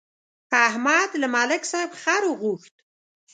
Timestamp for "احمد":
0.67-1.09